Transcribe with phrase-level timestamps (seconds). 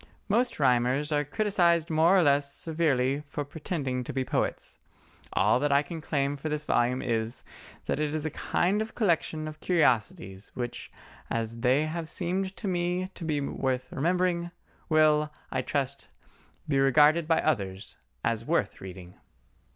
[0.27, 4.79] Most rhymers are criticised more or less severely for pretending to be poets;
[5.33, 7.43] all that I can claim for this volume is,
[7.85, 10.91] that it is a kind of collection of curiosities which,
[11.29, 14.49] as they have seemed to me to be worth remembering,
[14.89, 16.07] will, I trust,
[16.67, 19.13] be regarded by others as worth reading.